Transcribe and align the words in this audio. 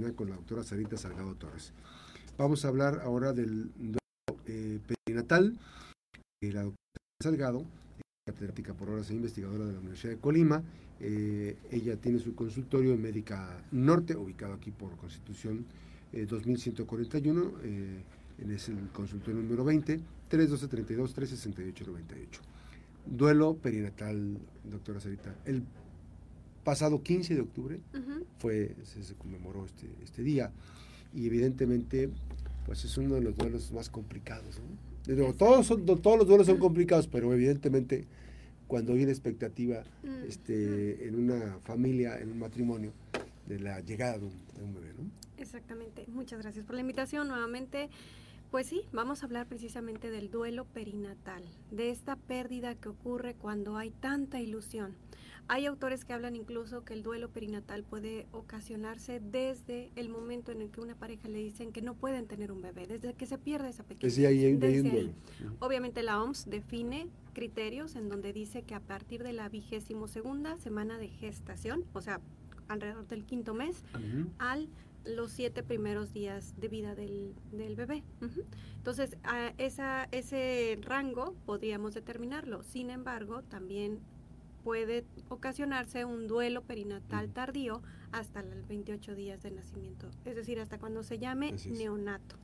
Con 0.00 0.30
la 0.30 0.36
doctora 0.36 0.62
Sarita 0.62 0.96
Salgado 0.96 1.34
Torres. 1.34 1.74
Vamos 2.38 2.64
a 2.64 2.68
hablar 2.68 3.02
ahora 3.04 3.34
del 3.34 3.70
eh, 4.46 4.80
perinatal. 5.04 5.58
Eh, 6.40 6.52
la 6.52 6.62
doctora 6.62 6.78
Salgado, 7.22 7.66
catedrática 8.26 8.72
por 8.72 8.88
horas 8.88 9.10
e 9.10 9.14
investigadora 9.14 9.66
de 9.66 9.74
la 9.74 9.78
Universidad 9.78 10.14
de 10.14 10.18
Colima, 10.18 10.62
eh, 11.00 11.58
ella 11.70 11.96
tiene 11.96 12.18
su 12.18 12.34
consultorio 12.34 12.94
en 12.94 13.02
Médica 13.02 13.62
Norte, 13.72 14.16
ubicado 14.16 14.54
aquí 14.54 14.70
por 14.70 14.96
Constitución 14.96 15.66
2141, 16.12 17.52
en 17.62 18.50
es 18.50 18.70
el 18.70 18.88
consultorio 18.94 19.42
número 19.42 19.64
20, 19.64 20.00
312 20.28 20.68
32 20.68 21.12
368 21.12 21.84
98. 21.86 22.40
Duelo 23.04 23.54
perinatal, 23.54 24.38
doctora 24.64 24.98
Sarita. 24.98 25.34
El 25.44 25.62
pasado 26.70 27.02
15 27.02 27.34
de 27.34 27.40
octubre 27.40 27.80
fue, 28.38 28.76
se, 28.84 29.14
conmemoró 29.16 29.66
este, 29.66 29.88
este 30.04 30.22
día 30.22 30.52
y 31.12 31.26
evidentemente 31.26 32.10
pues 32.64 32.84
es 32.84 32.96
uno 32.96 33.16
de 33.16 33.22
los 33.22 33.36
duelos 33.36 33.72
más 33.72 33.90
complicados. 33.90 34.60
todos, 35.36 35.66
son, 35.66 35.84
todos 35.84 36.16
los 36.16 36.28
duelos 36.28 36.46
son 36.46 36.58
complicados, 36.58 37.08
pero 37.08 37.34
evidentemente 37.34 38.06
cuando 38.68 38.92
hay 38.92 39.02
una 39.02 39.10
expectativa 39.10 39.82
este, 40.28 41.08
en 41.08 41.18
una 41.18 41.58
familia, 41.64 42.20
en 42.20 42.30
un 42.30 42.38
matrimonio, 42.38 42.92
de 43.48 43.58
la 43.58 43.80
llegada 43.80 44.18
de 44.18 44.26
un, 44.26 44.72
bebé. 44.72 44.94
¿no? 44.96 45.10
Exactamente. 45.38 46.04
Muchas 46.06 46.40
gracias 46.40 46.64
por 46.64 46.76
la 46.76 46.82
invitación 46.82 47.26
nuevamente. 47.26 47.90
Pues 48.52 48.68
sí, 48.68 48.82
vamos 48.92 49.24
a 49.24 49.26
hablar 49.26 49.48
precisamente 49.48 50.12
del 50.12 50.30
duelo 50.30 50.66
perinatal, 50.66 51.42
de 51.72 51.90
esta 51.90 52.14
pérdida 52.14 52.76
que 52.76 52.90
ocurre 52.90 53.34
cuando 53.34 53.76
hay 53.76 53.90
tanta 53.90 54.40
ilusión. 54.40 54.94
Hay 55.52 55.66
autores 55.66 56.04
que 56.04 56.12
hablan 56.12 56.36
incluso 56.36 56.84
que 56.84 56.94
el 56.94 57.02
duelo 57.02 57.28
perinatal 57.28 57.82
puede 57.82 58.28
ocasionarse 58.30 59.18
desde 59.18 59.90
el 59.96 60.08
momento 60.08 60.52
en 60.52 60.60
el 60.60 60.70
que 60.70 60.80
una 60.80 60.94
pareja 60.94 61.26
le 61.26 61.38
dicen 61.38 61.72
que 61.72 61.82
no 61.82 61.94
pueden 61.94 62.28
tener 62.28 62.52
un 62.52 62.62
bebé, 62.62 62.86
desde 62.86 63.14
que 63.14 63.26
se 63.26 63.36
pierde 63.36 63.68
esa 63.68 63.82
pequeña. 63.82 64.08
Desde 64.08 64.28
ahí, 64.28 64.54
desde 64.54 65.12
Obviamente 65.58 66.04
la 66.04 66.22
OMS 66.22 66.48
define 66.48 67.08
criterios 67.32 67.96
en 67.96 68.08
donde 68.08 68.32
dice 68.32 68.62
que 68.62 68.76
a 68.76 68.80
partir 68.80 69.24
de 69.24 69.32
la 69.32 69.48
vigésimo 69.48 70.06
segunda 70.06 70.56
semana 70.56 70.98
de 70.98 71.08
gestación, 71.08 71.84
o 71.94 72.00
sea, 72.00 72.20
alrededor 72.68 73.08
del 73.08 73.24
quinto 73.24 73.52
mes, 73.52 73.82
al 74.38 74.68
los 75.04 75.32
siete 75.32 75.64
primeros 75.64 76.12
días 76.12 76.54
de 76.60 76.68
vida 76.68 76.94
del, 76.94 77.34
bebé. 77.74 78.04
Entonces, 78.76 79.16
a 79.24 79.52
esa, 79.58 80.06
ese 80.12 80.78
rango 80.82 81.34
podríamos 81.44 81.94
determinarlo. 81.94 82.62
Sin 82.62 82.90
embargo, 82.90 83.42
también 83.42 83.98
puede 84.64 85.04
ocasionarse 85.28 86.04
un 86.04 86.26
duelo 86.26 86.62
perinatal 86.62 87.30
tardío 87.30 87.82
hasta 88.12 88.42
los 88.42 88.66
28 88.66 89.14
días 89.14 89.42
de 89.42 89.50
nacimiento, 89.50 90.08
es 90.24 90.36
decir, 90.36 90.60
hasta 90.60 90.78
cuando 90.78 91.02
se 91.02 91.18
llame 91.18 91.54
neonato. 91.70 92.36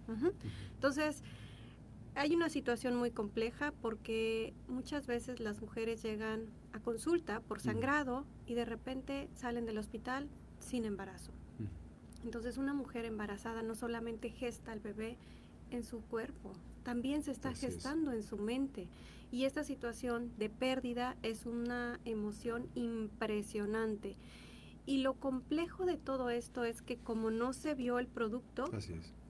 Entonces, 0.75 1.23
hay 2.15 2.35
una 2.35 2.49
situación 2.49 2.97
muy 2.97 3.11
compleja 3.11 3.73
porque 3.83 4.55
muchas 4.69 5.07
veces 5.07 5.39
las 5.39 5.61
mujeres 5.61 6.03
llegan 6.03 6.47
a 6.73 6.81
consulta 6.81 7.41
por 7.41 7.61
sangrado 7.61 8.25
y 8.47 8.55
de 8.55 8.65
repente 8.65 9.29
salen 9.35 9.67
del 9.67 9.79
hospital 9.79 10.29
sin 10.59 10.87
embarazo. 10.87 11.33
Entonces 12.25 12.57
una 12.57 12.75
mujer 12.75 13.05
embarazada 13.05 13.63
no 13.63 13.75
solamente 13.75 14.31
gesta 14.31 14.73
al 14.73 14.81
bebé 14.81 15.19
en 15.71 15.85
su 15.85 16.01
cuerpo, 16.01 16.53
también 16.87 17.25
se 17.25 17.33
está 17.33 17.53
gestando 17.53 18.13
en 18.13 18.23
su 18.23 18.39
mente. 18.39 18.87
Y 19.33 19.45
esta 19.45 19.65
situación 19.65 20.31
de 20.39 20.49
pérdida 20.49 21.17
es 21.25 21.45
una 21.45 21.99
emoción 22.05 22.69
impresionante. 22.77 24.15
Y 24.87 24.99
lo 24.99 25.15
complejo 25.15 25.85
de 25.85 25.97
todo 25.97 26.31
esto 26.31 26.65
es 26.65 26.83
que 26.83 26.97
como 26.97 27.33
no 27.33 27.53
se 27.55 27.75
vio 27.75 27.99
el 27.99 28.07
producto, 28.07 28.71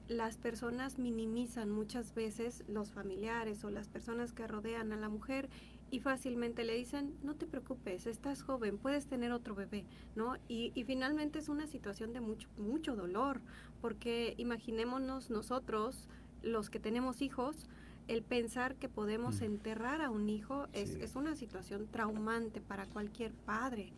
las 0.07 0.37
personas 0.37 0.99
minimizan 0.99 1.71
muchas 1.71 2.15
veces 2.15 2.63
los 2.69 2.93
familiares 2.93 3.65
o 3.65 3.71
las 3.71 3.89
personas 3.89 4.35
que 4.35 4.47
rodean 4.47 4.93
a 4.93 4.99
la 4.99 5.09
mujer 5.09 5.49
y 5.91 6.01
fácilmente 6.01 6.63
le 6.63 6.75
dicen, 6.75 7.17
no 7.23 7.37
te 7.37 7.47
preocupes, 7.47 8.07
estás 8.07 8.43
joven, 8.43 8.77
puedes 8.77 9.07
tener 9.07 9.33
otro 9.33 9.55
bebé, 9.55 9.87
¿no? 10.15 10.37
Y, 10.47 10.73
y, 10.75 10.85
finalmente 10.85 11.39
es 11.39 11.49
una 11.49 11.67
situación 11.69 12.13
de 12.13 12.21
mucho, 12.21 12.49
mucho 12.59 12.97
dolor, 12.97 13.41
porque 13.81 14.35
imaginémonos 14.37 15.31
nosotros, 15.31 16.09
los 16.47 16.71
que 16.71 16.81
tenemos 16.81 17.21
hijos, 17.23 17.67
el 18.09 18.23
pensar 18.23 18.77
que 18.77 18.89
podemos 18.89 19.41
mm. 19.41 19.45
enterrar 19.45 20.01
a 20.01 20.11
un 20.11 20.29
hijo 20.29 20.69
es, 20.73 20.95
es 20.95 21.17
una 21.17 21.35
situación 21.37 21.89
traumante 21.91 22.61
para 22.61 22.87
cualquier 22.87 23.33
padre. 23.33 23.93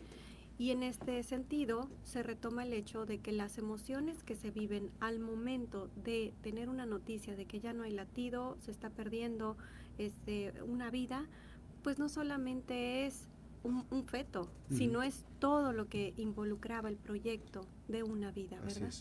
Y 0.58 0.72
en 0.72 0.82
este 0.82 1.22
sentido 1.22 1.88
se 2.02 2.24
retoma 2.24 2.64
el 2.64 2.72
hecho 2.72 3.06
de 3.06 3.18
que 3.18 3.30
las 3.30 3.58
emociones 3.58 4.24
que 4.24 4.34
se 4.34 4.50
viven 4.50 4.90
al 4.98 5.20
momento 5.20 5.88
de 6.02 6.34
tener 6.42 6.68
una 6.68 6.84
noticia 6.84 7.36
de 7.36 7.46
que 7.46 7.60
ya 7.60 7.72
no 7.72 7.84
hay 7.84 7.92
latido, 7.92 8.56
se 8.60 8.72
está 8.72 8.90
perdiendo 8.90 9.56
este, 9.98 10.52
una 10.66 10.90
vida, 10.90 11.26
pues 11.84 12.00
no 12.00 12.08
solamente 12.08 13.06
es 13.06 13.28
un, 13.62 14.04
feto, 14.06 14.48
sino 14.70 15.02
es 15.02 15.24
todo 15.38 15.72
lo 15.72 15.88
que 15.88 16.14
involucraba 16.16 16.88
el 16.88 16.96
proyecto 16.96 17.60
de 17.86 18.02
una 18.02 18.30
vida, 18.32 18.58
¿verdad? 18.60 18.92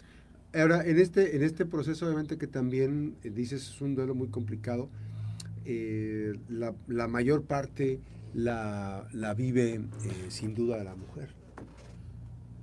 Ahora, 0.54 0.86
en 0.86 1.00
este, 1.00 1.36
en 1.36 1.44
este 1.44 1.66
proceso, 1.66 2.06
obviamente 2.06 2.38
que 2.38 2.48
también 2.48 3.16
eh, 3.24 3.30
dices 3.30 3.70
es 3.70 3.82
un 3.82 3.96
duelo 3.96 4.16
muy 4.16 4.30
complicado, 4.30 4.90
eh, 5.66 6.34
la, 6.48 7.08
mayor 7.08 7.44
parte 7.44 8.00
la, 8.34 9.08
vive 9.38 9.76
eh, 9.76 9.82
sin 10.30 10.56
duda 10.56 10.84
la 10.84 10.96
mujer. 10.96 11.30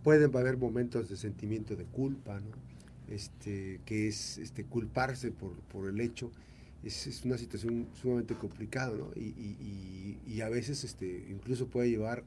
Pueden 0.02 0.34
haber 0.34 0.56
momentos 0.56 1.08
de 1.08 1.16
sentimiento 1.16 1.76
de 1.76 1.84
culpa, 1.84 2.40
¿no? 2.40 2.64
Este, 3.08 3.80
que 3.84 4.08
es 4.08 4.38
este, 4.38 4.64
culparse 4.64 5.30
por, 5.30 5.52
por 5.70 5.88
el 5.88 6.00
hecho 6.00 6.30
es, 6.84 7.24
una 7.24 7.38
situación 7.38 7.88
sumamente 8.00 8.34
complicada, 8.34 8.96
¿no? 8.96 9.10
Y, 9.16 10.18
y, 10.26 10.40
a 10.40 10.48
veces 10.48 10.84
este, 10.84 11.26
incluso 11.30 11.68
puede 11.68 11.88
llevar 11.88 12.22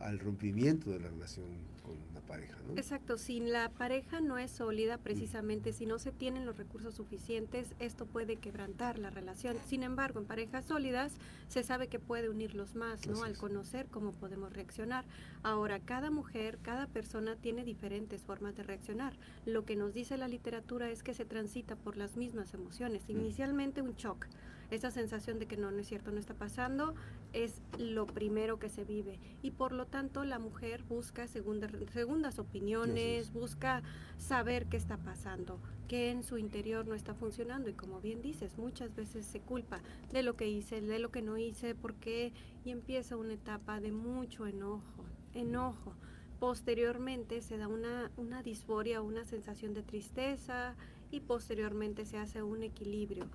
al 0.00 0.18
rompimiento 0.18 0.90
de 0.90 1.00
la 1.00 1.08
relación 1.08 1.46
con 1.82 1.96
la 2.14 2.20
pareja. 2.20 2.56
¿no? 2.66 2.74
Exacto, 2.76 3.18
si 3.18 3.40
la 3.40 3.68
pareja 3.70 4.20
no 4.20 4.38
es 4.38 4.50
sólida, 4.50 4.98
precisamente 4.98 5.72
si 5.72 5.86
no 5.86 5.98
se 5.98 6.12
tienen 6.12 6.46
los 6.46 6.56
recursos 6.56 6.94
suficientes, 6.94 7.74
esto 7.78 8.06
puede 8.06 8.36
quebrantar 8.36 8.98
la 8.98 9.10
relación. 9.10 9.56
Sin 9.66 9.82
embargo, 9.82 10.18
en 10.18 10.26
parejas 10.26 10.64
sólidas 10.64 11.12
se 11.48 11.62
sabe 11.62 11.88
que 11.88 11.98
puede 11.98 12.28
unirlos 12.28 12.74
más, 12.74 13.06
¿no? 13.06 13.22
Al 13.22 13.36
conocer 13.36 13.86
cómo 13.86 14.12
podemos 14.12 14.52
reaccionar. 14.52 15.04
Ahora, 15.42 15.78
cada 15.80 16.10
mujer, 16.10 16.58
cada 16.62 16.86
persona 16.86 17.36
tiene 17.36 17.64
diferentes 17.64 18.22
formas 18.22 18.56
de 18.56 18.62
reaccionar. 18.62 19.16
Lo 19.44 19.64
que 19.64 19.76
nos 19.76 19.92
dice 19.92 20.16
la 20.16 20.28
literatura 20.28 20.90
es 20.90 21.02
que 21.02 21.14
se 21.14 21.24
transita 21.24 21.76
por 21.76 21.96
las 21.96 22.16
mismas 22.16 22.54
emociones. 22.54 23.08
Inicialmente 23.08 23.82
un 23.82 23.94
shock 23.94 24.26
esa 24.70 24.90
sensación 24.90 25.38
de 25.38 25.46
que 25.46 25.56
no, 25.56 25.70
no 25.70 25.78
es 25.78 25.88
cierto, 25.88 26.10
no 26.10 26.18
está 26.18 26.34
pasando, 26.34 26.94
es 27.32 27.60
lo 27.78 28.06
primero 28.06 28.58
que 28.58 28.68
se 28.68 28.84
vive. 28.84 29.18
Y 29.42 29.50
por 29.50 29.72
lo 29.72 29.86
tanto 29.86 30.24
la 30.24 30.38
mujer 30.38 30.82
busca 30.84 31.26
segundas, 31.26 31.72
segundas 31.92 32.38
opiniones, 32.38 33.32
busca 33.32 33.82
saber 34.18 34.66
qué 34.66 34.76
está 34.76 34.96
pasando, 34.96 35.58
que 35.88 36.10
en 36.10 36.22
su 36.22 36.38
interior 36.38 36.86
no 36.86 36.94
está 36.94 37.14
funcionando. 37.14 37.68
Y 37.68 37.74
como 37.74 38.00
bien 38.00 38.22
dices, 38.22 38.56
muchas 38.56 38.94
veces 38.94 39.26
se 39.26 39.40
culpa 39.40 39.80
de 40.12 40.22
lo 40.22 40.36
que 40.36 40.48
hice, 40.48 40.80
de 40.80 40.98
lo 40.98 41.10
que 41.10 41.22
no 41.22 41.36
hice, 41.36 41.74
porque 41.74 42.32
y 42.64 42.70
empieza 42.70 43.16
una 43.16 43.34
etapa 43.34 43.80
de 43.80 43.92
mucho 43.92 44.46
enojo, 44.46 45.04
enojo. 45.34 45.94
Posteriormente 46.40 47.42
se 47.42 47.58
da 47.58 47.68
una, 47.68 48.10
una 48.16 48.42
disforia, 48.42 49.02
una 49.02 49.24
sensación 49.24 49.74
de 49.74 49.82
tristeza 49.82 50.74
y 51.10 51.20
posteriormente 51.20 52.06
se 52.06 52.18
hace 52.18 52.42
un 52.42 52.62
equilibrio. 52.62 53.26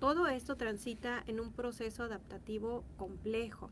Todo 0.00 0.28
esto 0.28 0.56
transita 0.56 1.22
en 1.26 1.40
un 1.40 1.52
proceso 1.52 2.04
adaptativo 2.04 2.84
complejo. 2.96 3.68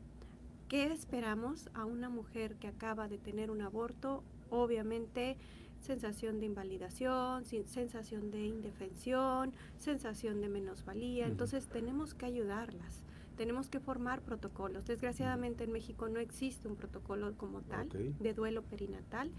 ¿Qué 0.68 0.92
esperamos 0.92 1.70
a 1.72 1.86
una 1.86 2.10
mujer 2.10 2.56
que 2.56 2.68
acaba 2.68 3.08
de 3.08 3.16
tener 3.16 3.50
un 3.50 3.62
aborto? 3.62 4.22
Obviamente 4.50 5.38
sensación 5.80 6.38
de 6.38 6.44
invalidación, 6.44 7.46
sensación 7.46 8.30
de 8.30 8.44
indefensión, 8.44 9.54
sensación 9.78 10.42
de 10.42 10.50
menosvalía. 10.50 11.26
Entonces 11.26 11.66
tenemos 11.66 12.12
que 12.12 12.26
ayudarlas, 12.26 13.02
tenemos 13.38 13.70
que 13.70 13.81
formar 13.81 14.20
protocolos. 14.20 14.84
Desgraciadamente 14.84 15.64
en 15.64 15.72
México 15.72 16.10
no 16.10 16.20
existe 16.20 16.69
un 16.69 16.76
protocolo 16.76 17.32
como 17.38 17.62
tal 17.62 17.88
de 17.88 18.34
duelo 18.34 18.60
perinatal. 18.64 19.31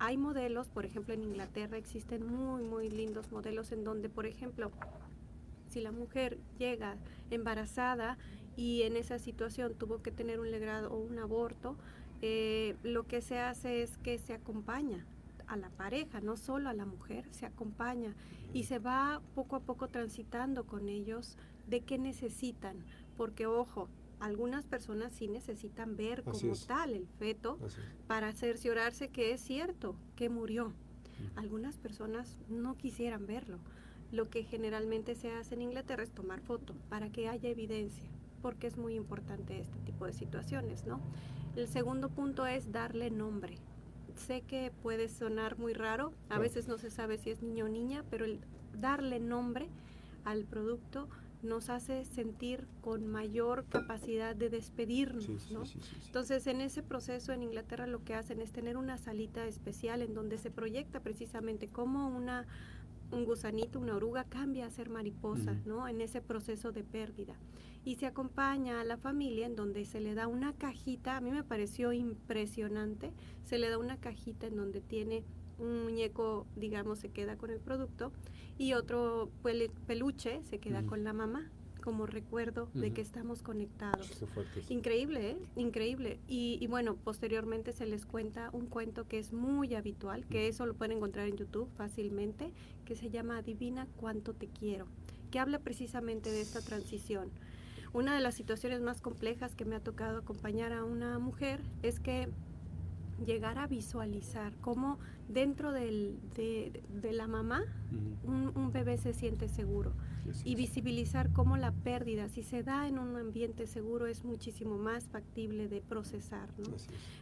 Hay 0.00 0.16
modelos, 0.16 0.70
por 0.70 0.86
ejemplo 0.86 1.14
en 1.14 1.22
Inglaterra 1.22 1.76
existen 1.76 2.26
muy, 2.26 2.64
muy 2.64 2.90
lindos 2.90 3.30
modelos 3.30 3.70
en 3.70 3.84
donde, 3.84 4.08
por 4.08 4.26
ejemplo, 4.26 4.72
si 5.72 5.80
la 5.80 5.92
mujer 5.92 6.38
llega 6.58 6.96
embarazada 7.30 8.18
y 8.56 8.82
en 8.82 8.96
esa 8.96 9.18
situación 9.18 9.74
tuvo 9.74 10.02
que 10.02 10.12
tener 10.12 10.38
un 10.38 10.50
legrado 10.50 10.92
o 10.92 10.98
un 10.98 11.18
aborto, 11.18 11.76
eh, 12.20 12.76
lo 12.82 13.06
que 13.06 13.20
se 13.22 13.38
hace 13.38 13.82
es 13.82 13.96
que 13.98 14.18
se 14.18 14.34
acompaña 14.34 15.06
a 15.46 15.56
la 15.56 15.70
pareja, 15.70 16.20
no 16.20 16.36
solo 16.36 16.68
a 16.68 16.74
la 16.74 16.84
mujer, 16.84 17.26
se 17.32 17.46
acompaña 17.46 18.14
y 18.52 18.64
se 18.64 18.78
va 18.78 19.20
poco 19.34 19.56
a 19.56 19.60
poco 19.60 19.88
transitando 19.88 20.64
con 20.64 20.88
ellos 20.88 21.36
de 21.66 21.80
qué 21.80 21.98
necesitan, 21.98 22.76
porque 23.16 23.46
ojo, 23.46 23.88
algunas 24.20 24.66
personas 24.66 25.12
sí 25.12 25.26
necesitan 25.26 25.96
ver 25.96 26.22
como 26.22 26.54
tal 26.66 26.94
el 26.94 27.08
feto 27.18 27.58
para 28.06 28.32
cerciorarse 28.32 29.08
que 29.08 29.32
es 29.32 29.40
cierto, 29.40 29.96
que 30.14 30.28
murió. 30.28 30.72
Algunas 31.36 31.76
personas 31.76 32.36
no 32.48 32.76
quisieran 32.76 33.26
verlo. 33.26 33.58
Lo 34.12 34.30
que 34.30 34.44
generalmente 34.44 35.14
se 35.14 35.32
hace 35.32 35.54
en 35.54 35.62
Inglaterra 35.62 36.02
es 36.02 36.12
tomar 36.12 36.40
foto 36.40 36.74
para 36.88 37.10
que 37.10 37.28
haya 37.28 37.48
evidencia, 37.48 38.08
porque 38.42 38.68
es 38.68 38.76
muy 38.76 38.94
importante 38.94 39.58
este 39.58 39.78
tipo 39.80 40.06
de 40.06 40.12
situaciones, 40.12 40.86
¿no? 40.86 41.00
El 41.56 41.66
segundo 41.66 42.08
punto 42.08 42.46
es 42.46 42.70
darle 42.72 43.10
nombre. 43.10 43.56
Sé 44.14 44.42
que 44.42 44.70
puede 44.82 45.08
sonar 45.08 45.58
muy 45.58 45.72
raro, 45.72 46.12
a 46.28 46.38
veces 46.38 46.68
no 46.68 46.78
se 46.78 46.90
sabe 46.90 47.18
si 47.18 47.30
es 47.30 47.42
niño 47.42 47.64
o 47.64 47.68
niña, 47.68 48.04
pero 48.10 48.24
el 48.24 48.40
darle 48.78 49.18
nombre 49.18 49.68
al 50.24 50.44
producto 50.44 51.08
nos 51.42 51.70
hace 51.70 52.04
sentir 52.04 52.66
con 52.80 53.06
mayor 53.06 53.64
capacidad 53.68 54.34
de 54.34 54.48
despedirnos. 54.48 55.50
¿no? 55.50 55.64
Entonces, 56.06 56.46
en 56.46 56.60
ese 56.60 56.82
proceso 56.82 57.32
en 57.32 57.42
Inglaterra 57.42 57.86
lo 57.86 58.04
que 58.04 58.14
hacen 58.14 58.40
es 58.40 58.52
tener 58.52 58.76
una 58.76 58.96
salita 58.96 59.44
especial 59.46 60.02
en 60.02 60.14
donde 60.14 60.38
se 60.38 60.50
proyecta 60.50 61.00
precisamente 61.00 61.66
cómo 61.68 62.08
una, 62.08 62.46
un 63.12 63.24
gusanito, 63.24 63.78
una 63.78 63.96
oruga 63.96 64.24
cambia 64.24 64.66
a 64.66 64.70
ser 64.70 64.88
mariposa, 64.88 65.54
¿no? 65.64 65.86
En 65.86 66.00
ese 66.00 66.20
proceso 66.20 66.72
de 66.72 66.82
pérdida. 66.82 67.34
Y 67.84 67.96
se 67.96 68.06
acompaña 68.06 68.80
a 68.80 68.84
la 68.84 68.96
familia 68.96 69.46
en 69.46 69.56
donde 69.56 69.84
se 69.84 70.00
le 70.00 70.14
da 70.14 70.26
una 70.26 70.52
cajita, 70.52 71.16
a 71.16 71.20
mí 71.20 71.30
me 71.30 71.44
pareció 71.44 71.92
impresionante, 71.92 73.12
se 73.44 73.58
le 73.58 73.68
da 73.68 73.78
una 73.78 73.98
cajita 73.98 74.46
en 74.46 74.56
donde 74.56 74.80
tiene 74.80 75.24
un 75.58 75.84
muñeco, 75.84 76.46
digamos, 76.56 76.98
se 76.98 77.10
queda 77.10 77.36
con 77.36 77.50
el 77.50 77.60
producto 77.60 78.12
y 78.58 78.72
otro 78.72 79.30
peluche 79.86 80.42
se 80.44 80.58
queda 80.58 80.82
con 80.84 81.04
la 81.04 81.12
mamá 81.12 81.50
como 81.82 82.06
recuerdo 82.06 82.70
de 82.72 82.92
que 82.92 83.02
estamos 83.02 83.42
conectados. 83.42 84.08
Increíble, 84.70 85.32
¿eh? 85.32 85.36
Increíble. 85.56 86.20
Y, 86.26 86.66
bueno, 86.68 86.96
posteriormente 86.96 87.72
se 87.72 87.84
les 87.84 88.06
cuenta 88.06 88.48
un 88.52 88.66
cuento 88.66 89.06
que 89.06 89.18
es 89.18 89.34
muy 89.34 89.74
habitual, 89.74 90.24
que 90.26 90.48
eso 90.48 90.64
lo 90.64 90.74
pueden 90.74 90.96
encontrar 90.96 91.26
en 91.26 91.36
YouTube 91.36 91.68
fácilmente, 91.76 92.52
que 92.86 92.96
se 92.96 93.10
llama 93.10 93.38
Adivina 93.38 93.86
cuánto 93.96 94.32
te 94.32 94.48
quiero, 94.48 94.86
que 95.30 95.38
habla 95.38 95.58
precisamente 95.58 96.30
de 96.30 96.40
esta 96.40 96.62
transición. 96.62 97.30
Una 97.92 98.14
de 98.14 98.22
las 98.22 98.34
situaciones 98.34 98.80
más 98.80 99.02
complejas 99.02 99.54
que 99.54 99.66
me 99.66 99.76
ha 99.76 99.80
tocado 99.80 100.18
acompañar 100.18 100.72
a 100.72 100.84
una 100.84 101.18
mujer 101.18 101.60
es 101.82 102.00
que 102.00 102.30
llegar 103.24 103.58
a 103.58 103.66
visualizar 103.66 104.52
cómo 104.60 104.98
dentro 105.28 105.72
del, 105.72 106.18
de, 106.34 107.12
la 107.12 107.26
mamá 107.26 107.62
un, 108.24 108.72
bebé 108.72 108.96
se 108.98 109.12
siente 109.12 109.48
seguro. 109.48 109.92
Y 110.44 110.54
visibilizar 110.54 111.32
cómo 111.32 111.56
la 111.56 111.72
pérdida, 111.72 112.28
si 112.28 112.42
se 112.42 112.62
da 112.62 112.86
en 112.86 112.98
un 112.98 113.16
ambiente 113.16 113.66
seguro, 113.66 114.06
es 114.06 114.24
muchísimo 114.24 114.78
más 114.78 115.08
factible 115.08 115.68
de 115.68 115.80
procesar. 115.80 116.48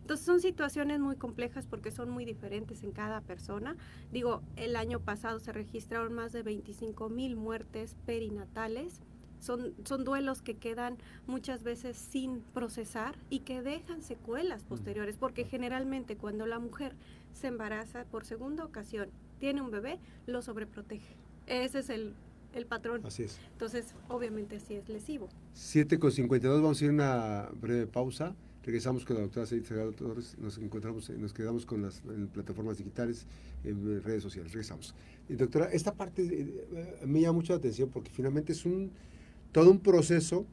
Entonces 0.01 0.27
son 0.27 0.41
situaciones 0.41 1.01
muy 1.01 1.17
complejas 1.17 1.67
porque 1.67 1.91
son 1.91 2.11
muy 2.11 2.25
diferentes 2.25 2.83
en 2.83 2.93
cada 2.93 3.23
persona. 3.23 3.77
Digo, 4.13 4.43
el 4.57 4.77
año 4.77 5.01
pasado 5.01 5.41
se 5.41 5.53
registraron 5.53 6.13
más 6.13 6.33
de 6.33 6.43
25 6.43 7.09
mil 7.09 7.37
muertes 7.37 7.97
perinatales 8.05 9.01
son, 9.41 9.75
son 9.85 10.05
duelos 10.05 10.43
que 10.43 10.55
quedan 10.55 10.99
muchas 11.27 11.63
veces 11.63 11.97
sin 11.97 12.41
procesar 12.41 13.17
y 13.31 13.41
que 13.41 13.63
dejan 13.63 14.03
secuelas 14.03 14.65
posteriores, 14.65 15.17
porque 15.17 15.45
generalmente 15.45 16.17
cuando 16.17 16.47
la 16.47 16.59
mujer 16.59 16.95
se 17.33 17.49
embaraza 17.49 18.05
por 18.05 18.25
segunda 18.25 18.65
ocasión, 18.65 19.09
tiene 19.39 19.63
un 19.63 19.71
bebé, 19.71 19.99
lo 20.27 20.43
sobreprotege. 20.43 21.17
Ese 21.47 21.81
es 21.81 21.91
el, 21.91 22.15
el 22.55 22.67
patrón. 22.67 23.01
Así 23.05 23.25
es. 23.25 23.41
Entonces, 23.53 23.95
obviamente 24.09 24.57
así 24.57 24.75
es 24.75 24.89
lesivo. 24.89 25.29
7 25.55 25.99
con 25.99 26.13
52, 26.13 26.63
vamos 26.63 26.81
a 26.81 26.85
ir 26.85 26.91
a 26.91 26.95
una 26.95 27.49
breve 27.61 27.87
pausa. 27.87 28.35
Regresamos 28.63 29.07
con 29.07 29.17
la 29.17 29.23
doctora 29.23 29.47
Salgado 29.47 29.93
Torres, 29.93 30.37
nos 30.39 30.59
encontramos, 30.59 31.09
nos 31.09 31.33
quedamos 31.33 31.65
con 31.65 31.81
las 31.81 32.03
plataformas 32.35 32.77
digitales, 32.77 33.27
en 33.65 34.03
redes 34.03 34.23
sociales. 34.23 34.53
Regresamos. 34.53 34.95
Y 35.31 35.35
doctora, 35.35 35.67
esta 35.73 35.95
parte 35.95 36.23
eh, 36.23 37.07
me 37.07 37.23
llama 37.23 37.35
mucho 37.35 37.55
la 37.55 37.59
atención 37.59 37.89
porque 37.89 38.11
finalmente 38.11 38.53
es 38.53 38.67
un 38.67 38.91
todo 39.53 39.71
un 39.71 39.81
proceso 39.81 40.47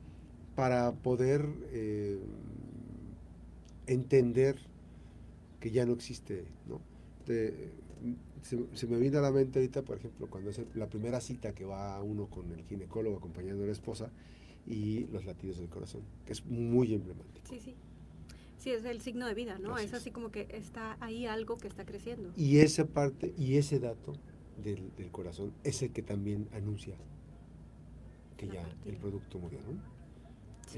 para 0.56 0.92
poder 0.94 1.46
eh, 1.72 2.20
entender 3.86 4.58
que 5.60 5.72
ya 5.72 5.86
no 5.86 5.94
existe, 5.94 6.46
¿no? 6.68 6.82
se, 8.42 8.88
me 8.88 8.98
viene 8.98 9.18
a 9.18 9.22
la 9.22 9.32
mente 9.32 9.60
ahorita, 9.60 9.84
por 9.84 9.98
ejemplo, 9.98 10.28
cuando 10.30 10.50
es 10.50 10.62
la 10.76 10.90
primera 10.90 11.20
cita 11.20 11.54
que 11.54 11.66
va 11.66 12.02
uno 12.02 12.28
con 12.28 12.52
el 12.52 12.64
ginecólogo 12.64 13.18
acompañando 13.18 13.64
a 13.64 13.68
la 13.68 13.74
esposa 13.74 14.10
y 14.66 15.06
los 15.08 15.26
latidos 15.26 15.58
del 15.58 15.70
corazón, 15.70 16.02
que 16.26 16.34
es 16.34 16.46
muy 16.46 16.94
emblemático. 16.94 17.48
Sí, 17.50 17.60
sí. 17.60 17.76
Sí, 18.58 18.72
es 18.72 18.84
el 18.86 19.02
signo 19.02 19.28
de 19.28 19.34
vida, 19.34 19.60
¿no? 19.60 19.78
es 19.78 19.94
así 19.94 20.10
como 20.12 20.32
que 20.32 20.48
está 20.50 20.98
ahí 21.00 21.26
algo 21.26 21.58
que 21.58 21.68
está 21.68 21.86
creciendo. 21.86 22.32
Y 22.36 22.58
esa 22.58 22.86
parte 22.86 23.34
y 23.38 23.58
ese 23.58 23.80
dato 23.80 24.14
del, 24.64 24.92
del 24.98 25.12
corazón 25.12 25.54
es 25.64 25.82
el 25.84 25.92
que 25.92 26.02
también 26.02 26.50
anuncia 26.54 26.96
que 28.38 28.48
ya 28.48 28.64
el 28.86 28.96
producto 28.96 29.40
murió, 29.40 29.60
¿no? 29.60 29.98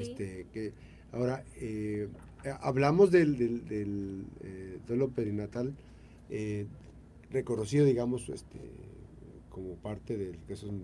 Este, 0.02 0.48
que 0.54 0.74
ahora 1.12 1.44
eh, 1.56 2.10
hablamos 2.62 3.12
del, 3.12 3.38
del, 3.38 4.26
eh, 4.42 4.80
duelo 4.88 5.10
perinatal 5.10 5.74
eh, 6.30 6.68
reconocido, 7.32 7.86
digamos, 7.86 8.30
este, 8.30 8.60
como 9.50 9.76
parte 9.76 10.18
del 10.18 10.38
que 10.48 10.56
son 10.56 10.82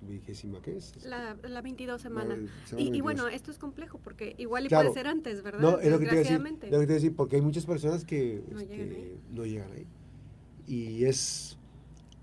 vigésima, 0.00 0.60
¿qué 0.62 0.76
es? 0.76 1.04
La, 1.04 1.36
la 1.42 1.62
22 1.62 2.00
semana. 2.00 2.36
y, 2.76 3.00
bueno, 3.00 3.28
esto 3.28 3.50
es 3.50 3.58
complejo 3.58 4.00
porque 4.02 4.34
igual 4.38 4.66
y 4.66 4.68
puede 4.68 4.92
ser 4.92 5.06
antes, 5.06 5.42
¿verdad? 5.42 5.60
No, 5.60 5.78
es 5.78 5.90
lo 5.90 5.98
que 5.98 6.06
te 6.06 6.22
que 6.22 6.86
te 6.86 6.86
decir, 6.86 7.14
porque 7.14 7.36
hay 7.36 7.42
muchas 7.42 7.66
personas 7.66 8.04
que 8.04 8.42
no, 8.50 8.60
llegan, 8.60 8.80
este, 8.80 8.96
ahí. 8.96 9.20
no 9.30 9.44
llegan 9.44 9.72
ahí. 9.72 9.86
Y 10.66 11.04
es 11.04 11.58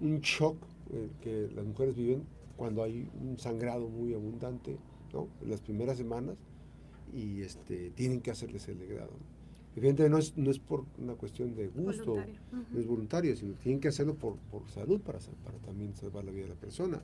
un 0.02 0.20
shock 0.22 0.58
que 1.22 1.50
las 1.56 1.66
mujeres 1.66 1.96
viven 1.96 2.24
cuando 2.60 2.84
hay 2.84 3.10
un 3.22 3.40
sangrado 3.40 3.88
muy 3.88 4.14
abundante, 4.14 4.76
¿no? 5.14 5.30
En 5.42 5.50
las 5.50 5.62
primeras 5.62 5.98
semanas 5.98 6.36
y 7.16 7.40
este, 7.40 7.90
tienen 7.92 8.20
que 8.20 8.32
hacerles 8.32 8.68
el 8.68 8.80
legrado. 8.80 9.14
Evidentemente 9.78 10.10
no 10.10 10.18
es, 10.18 10.38
no 10.38 10.52
es 10.52 10.60
por 10.60 10.84
una 10.98 11.14
cuestión 11.14 11.56
de 11.56 11.70
gusto, 11.70 12.18
no 12.52 12.80
es 12.80 12.86
voluntario, 12.86 13.34
sino 13.38 13.54
tienen 13.54 13.80
que 13.80 13.88
hacerlo 13.88 14.16
por, 14.16 14.36
por 14.52 14.68
salud, 14.72 15.00
para, 15.00 15.20
para 15.46 15.58
también 15.60 15.96
salvar 15.96 16.26
la 16.26 16.32
vida 16.32 16.44
de 16.44 16.50
la 16.50 16.60
persona. 16.60 17.02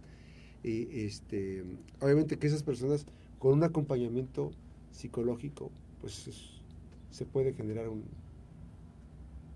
Y 0.62 1.06
este, 1.06 1.64
obviamente 2.02 2.38
que 2.38 2.48
esas 2.48 2.62
personas 2.62 3.06
con 3.40 3.54
un 3.54 3.64
acompañamiento 3.64 4.52
psicológico, 4.92 5.72
pues 6.02 6.28
se 7.12 7.26
puede 7.26 7.54
generar 7.54 7.88
un, 7.88 8.04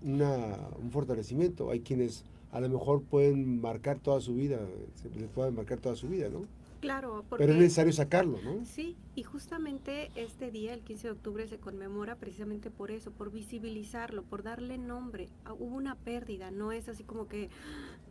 una, 0.02 0.56
un 0.82 0.90
fortalecimiento. 0.90 1.70
Hay 1.70 1.80
quienes 1.80 2.24
a 2.52 2.60
lo 2.60 2.68
mejor 2.68 3.02
pueden 3.02 3.60
marcar 3.60 3.98
toda 3.98 4.20
su 4.20 4.34
vida, 4.34 4.58
se 4.94 5.08
les 5.10 5.28
pueden 5.28 5.54
marcar 5.54 5.78
toda 5.78 5.96
su 5.96 6.08
vida, 6.08 6.28
¿no? 6.28 6.42
Claro, 6.80 7.24
porque, 7.28 7.44
pero 7.44 7.52
es 7.52 7.58
necesario 7.58 7.92
sacarlo, 7.92 8.40
¿no? 8.42 8.64
Sí, 8.64 8.96
y 9.14 9.22
justamente 9.22 10.10
este 10.14 10.50
día, 10.50 10.72
el 10.72 10.80
15 10.80 11.08
de 11.08 11.12
octubre, 11.12 11.46
se 11.46 11.58
conmemora 11.58 12.16
precisamente 12.16 12.70
por 12.70 12.90
eso, 12.90 13.10
por 13.10 13.30
visibilizarlo, 13.30 14.22
por 14.22 14.42
darle 14.42 14.78
nombre. 14.78 15.28
Ah, 15.44 15.52
hubo 15.52 15.76
una 15.76 15.94
pérdida, 15.96 16.50
no 16.50 16.72
es 16.72 16.88
así 16.88 17.04
como 17.04 17.28
que 17.28 17.50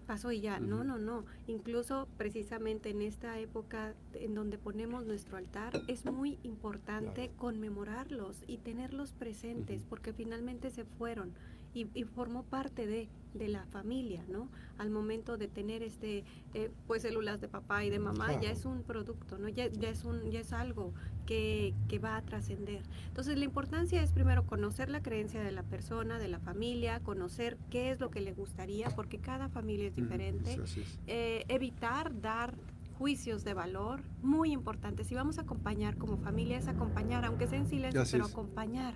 pasó 0.06 0.32
y 0.32 0.42
ya, 0.42 0.60
no, 0.60 0.84
no, 0.84 1.00
no. 1.00 1.26
Incluso 1.48 2.08
precisamente 2.18 2.92
en 2.92 3.02
esta 3.02 3.40
época 3.40 3.96
en 4.14 4.36
donde 4.36 4.60
ponemos 4.60 5.06
nuestro 5.06 5.38
altar, 5.38 5.74
es 5.88 6.06
muy 6.06 6.38
importante 6.44 7.32
conmemorarlos 7.38 8.44
y 8.46 8.58
tenerlos 8.58 9.14
presentes, 9.14 9.84
porque 9.84 10.14
finalmente 10.14 10.70
se 10.70 10.86
fueron 10.86 11.34
y, 11.74 12.04
formó 12.04 12.44
parte 12.44 12.88
de, 12.88 13.10
de, 13.34 13.48
la 13.48 13.66
familia, 13.68 14.24
¿no? 14.28 14.50
Al 14.78 14.90
momento 14.90 15.38
de 15.38 15.48
tener 15.48 15.84
este, 15.84 16.24
eh, 16.54 16.72
pues 16.88 17.04
células 17.04 17.40
de 17.40 17.48
papá 17.48 17.84
y 17.84 17.90
de 17.90 18.00
mamá, 18.00 18.40
ya 18.42 18.52
es 18.52 18.66
un 18.66 18.84
producto, 18.84 19.38
¿no? 19.38 19.50
Ya, 19.50 19.68
ya, 19.68 19.90
es, 19.90 20.04
un, 20.04 20.32
ya 20.32 20.40
es 20.40 20.52
algo 20.52 20.94
que, 21.26 21.74
que 21.88 22.00
va 22.00 22.18
a 22.18 22.22
trascender. 22.24 22.84
Entonces 23.08 23.38
la 23.38 23.46
importancia 23.46 24.02
es 24.02 24.12
primero 24.12 24.46
conocer 24.46 24.90
la 24.90 25.02
creencia 25.02 25.44
de 25.44 25.52
la 25.52 25.64
persona, 25.64 26.18
de 26.18 26.28
la 26.28 26.40
familia, 26.40 27.00
conocer 27.02 27.58
qué 27.70 27.92
es 27.92 28.00
lo 28.00 28.10
que 28.10 28.22
le 28.22 28.34
gustaría, 28.34 28.90
porque 28.90 29.20
cada 29.20 29.50
familia 29.50 29.88
es 29.88 29.96
diferente, 29.96 30.60
eh, 31.08 31.46
evitar 31.48 32.20
dar 32.20 32.56
juicios 32.98 33.46
de 33.46 33.54
valor, 33.54 34.02
muy 34.22 34.52
importante. 34.52 35.06
Si 35.06 35.16
vamos 35.16 35.38
a 35.38 35.42
acompañar 35.44 35.98
como 35.98 36.18
familia 36.18 36.58
es 36.58 36.68
acompañar, 36.68 37.24
aunque 37.24 37.48
sea 37.48 37.60
en 37.60 37.68
silencio, 37.68 38.04
pero 38.12 38.26
acompañar 38.26 38.94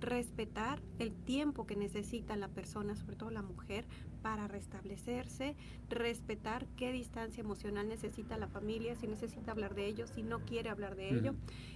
respetar 0.00 0.80
el 0.98 1.12
tiempo 1.12 1.66
que 1.66 1.76
necesita 1.76 2.36
la 2.36 2.48
persona, 2.48 2.96
sobre 2.96 3.16
todo 3.16 3.30
la 3.30 3.42
mujer, 3.42 3.86
para 4.22 4.48
restablecerse, 4.48 5.56
respetar 5.88 6.66
qué 6.76 6.92
distancia 6.92 7.40
emocional 7.40 7.88
necesita 7.88 8.36
la 8.36 8.48
familia, 8.48 8.94
si 8.96 9.06
necesita 9.06 9.52
hablar 9.52 9.74
de 9.74 9.86
ello, 9.86 10.06
si 10.06 10.22
no 10.22 10.40
quiere 10.40 10.70
hablar 10.70 10.96
de 10.96 11.10
ello. 11.10 11.34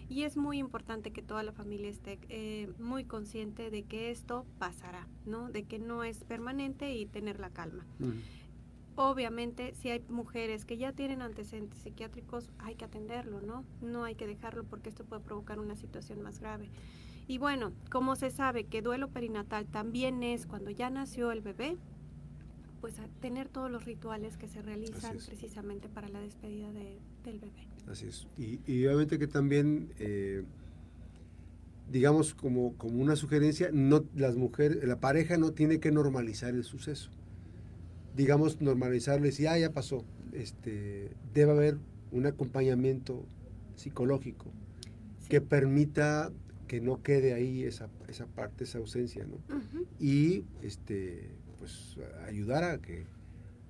Y 0.08 0.22
es 0.22 0.36
muy 0.36 0.58
importante 0.58 1.12
que 1.12 1.22
toda 1.22 1.42
la 1.42 1.52
familia 1.52 1.88
esté 1.88 2.18
eh, 2.28 2.72
muy 2.78 3.04
consciente 3.04 3.70
de 3.70 3.84
que 3.84 4.10
esto 4.10 4.44
pasará, 4.58 5.06
¿no? 5.24 5.50
De 5.50 5.64
que 5.64 5.78
no 5.78 6.04
es 6.04 6.24
permanente 6.24 6.94
y 6.94 7.06
tener 7.06 7.40
la 7.40 7.50
calma. 7.50 7.86
Obviamente, 8.96 9.74
si 9.74 9.90
hay 9.90 10.04
mujeres 10.08 10.64
que 10.64 10.76
ya 10.76 10.92
tienen 10.92 11.20
antecedentes 11.20 11.80
psiquiátricos, 11.80 12.50
hay 12.58 12.76
que 12.76 12.84
atenderlo, 12.84 13.40
¿no? 13.40 13.64
No 13.80 14.04
hay 14.04 14.14
que 14.14 14.26
dejarlo 14.26 14.62
porque 14.64 14.88
esto 14.88 15.04
puede 15.04 15.22
provocar 15.22 15.58
una 15.58 15.74
situación 15.74 16.22
más 16.22 16.38
grave. 16.38 16.70
Y 17.26 17.38
bueno, 17.38 17.72
como 17.90 18.16
se 18.16 18.30
sabe 18.30 18.64
que 18.64 18.82
duelo 18.82 19.08
perinatal 19.08 19.66
también 19.66 20.22
es 20.22 20.46
cuando 20.46 20.70
ya 20.70 20.90
nació 20.90 21.32
el 21.32 21.40
bebé, 21.40 21.76
pues 22.80 22.96
tener 23.20 23.48
todos 23.48 23.70
los 23.70 23.86
rituales 23.86 24.36
que 24.36 24.46
se 24.46 24.60
realizan 24.60 25.16
precisamente 25.26 25.88
para 25.88 26.08
la 26.08 26.20
despedida 26.20 26.70
del 26.70 27.38
bebé. 27.40 27.66
Así 27.88 28.06
es. 28.08 28.26
Y, 28.36 28.84
obviamente 28.86 29.18
que 29.18 29.26
también, 29.26 29.90
eh, 29.98 30.44
digamos 31.90 32.34
como, 32.34 32.76
como 32.76 33.00
una 33.00 33.16
sugerencia, 33.16 33.70
no 33.72 34.04
las 34.14 34.36
mujeres, 34.36 34.84
la 34.84 35.00
pareja 35.00 35.38
no 35.38 35.52
tiene 35.52 35.80
que 35.80 35.90
normalizar 35.92 36.54
el 36.54 36.64
suceso. 36.64 37.10
Digamos, 38.14 38.60
normalizarles 38.60 39.40
y 39.40 39.46
ah, 39.46 39.58
ya 39.58 39.72
pasó. 39.72 40.04
Este, 40.32 41.16
debe 41.32 41.52
haber 41.52 41.78
un 42.12 42.26
acompañamiento 42.26 43.24
psicológico 43.76 44.52
que 45.30 45.40
permita 45.40 46.30
que 46.66 46.80
no 46.80 47.02
quede 47.02 47.34
ahí 47.34 47.64
esa, 47.64 47.88
esa 48.08 48.26
parte, 48.26 48.64
esa 48.64 48.78
ausencia, 48.78 49.26
¿no? 49.26 49.38
Y 49.98 50.44
este, 50.62 51.30
pues 51.58 51.96
ayudar 52.26 52.64
a 52.64 52.80
que 52.80 53.06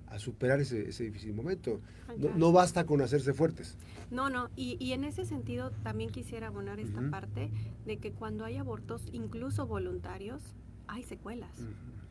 a 0.07 0.19
superar 0.19 0.59
ese, 0.61 0.89
ese 0.89 1.03
difícil 1.03 1.33
momento. 1.33 1.81
No, 2.37 2.51
basta 2.51 2.85
con 2.85 3.01
hacerse 3.01 3.33
fuertes. 3.33 3.77
No, 4.11 4.29
no, 4.29 4.49
y, 4.55 4.77
y 4.79 4.93
en 4.93 5.03
ese 5.03 5.25
sentido 5.25 5.71
también 5.83 6.09
quisiera 6.09 6.47
abonar 6.47 6.79
esta 6.79 7.09
parte 7.09 7.51
de 7.85 7.97
que 7.97 8.11
cuando 8.11 8.45
hay 8.45 8.57
abortos, 8.57 9.03
incluso 9.11 9.65
voluntarios, 9.65 10.41
hay 10.87 11.03
secuelas. 11.03 11.51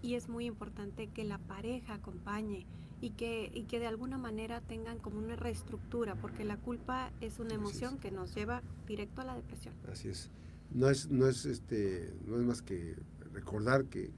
Y 0.03 0.14
es 0.14 0.29
muy 0.29 0.45
importante 0.45 1.07
que 1.07 1.25
la 1.25 1.38
pareja 1.38 1.95
acompañe 1.95 2.67
y 3.00 3.11
que, 3.11 3.50
y 3.55 3.62
que 3.64 3.79
de 3.79 3.87
alguna 3.87 4.19
manera 4.19 4.61
tengan 4.61 4.99
como 4.99 5.19
una 5.19 5.37
reestructura, 5.37 6.14
porque 6.14 6.45
la 6.45 6.57
culpa 6.57 7.11
es 7.21 7.38
una 7.38 7.55
emoción 7.55 7.99
que 7.99 8.11
nos 8.11 8.35
lleva 8.35 8.62
directo 8.87 9.23
a 9.23 9.25
la 9.25 9.35
depresión. 9.35 9.75
Así 9.91 10.09
es. 10.09 10.31
No 10.73 10.88
es, 10.90 11.11
no 11.11 11.28
es, 11.28 11.47
este, 11.47 12.12
no 12.26 12.38
es 12.38 12.44
más 12.44 12.62
que 12.62 12.97
recordar 13.33 13.85
que 13.87 14.11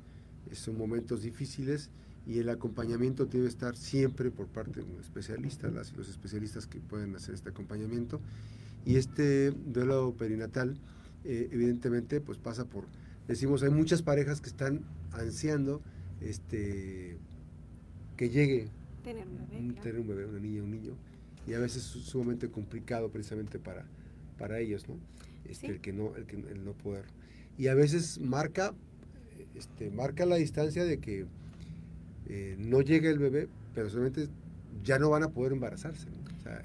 son 0.52 0.78
momentos 0.78 1.22
difíciles 1.22 1.90
y 2.26 2.38
el 2.38 2.48
acompañamiento 2.48 3.26
debe 3.26 3.46
estar 3.46 3.76
siempre 3.76 4.30
por 4.30 4.48
parte 4.48 4.80
de 4.80 4.86
un 4.86 5.00
especialista, 5.00 5.68
las, 5.68 5.96
los 5.96 6.08
especialistas 6.08 6.66
que 6.66 6.80
pueden 6.80 7.14
hacer 7.14 7.34
este 7.34 7.50
acompañamiento. 7.50 8.20
Y 8.84 8.96
este 8.96 9.50
duelo 9.50 10.14
perinatal, 10.16 10.76
eh, 11.24 11.48
evidentemente, 11.52 12.20
pues 12.20 12.38
pasa 12.38 12.64
por, 12.64 12.84
decimos, 13.28 13.62
hay 13.62 13.70
muchas 13.70 14.02
parejas 14.02 14.40
que 14.40 14.48
están 14.48 14.84
ansiando 15.12 15.82
este, 16.20 17.18
que 18.16 18.28
llegue 18.28 18.70
tener 19.04 19.26
un 19.26 19.38
bebé, 19.38 19.80
tener 19.80 20.00
un 20.00 20.08
bebé 20.08 20.26
una 20.26 20.40
niña, 20.40 20.62
un 20.62 20.70
niño, 20.70 20.94
y 21.46 21.54
a 21.54 21.60
veces 21.60 21.94
es 21.94 22.04
sumamente 22.04 22.50
complicado 22.50 23.08
precisamente 23.08 23.60
para, 23.60 23.84
para 24.36 24.58
ellos, 24.58 24.88
¿no? 24.88 24.96
Este, 25.50 25.68
el 25.68 25.80
que 25.80 25.92
no, 25.92 26.14
el 26.16 26.26
que 26.26 26.36
el 26.36 26.64
no 26.64 26.72
poder. 26.72 27.04
Y 27.58 27.68
a 27.68 27.74
veces 27.74 28.20
marca, 28.20 28.74
este, 29.54 29.90
marca 29.90 30.26
la 30.26 30.36
distancia 30.36 30.84
de 30.84 30.98
que 30.98 31.26
eh, 32.26 32.56
no 32.58 32.80
llega 32.80 33.10
el 33.10 33.18
bebé, 33.18 33.48
pero 33.74 33.88
solamente 33.88 34.28
ya 34.82 34.98
no 34.98 35.10
van 35.10 35.22
a 35.22 35.30
poder 35.30 35.52
embarazarse. 35.52 36.08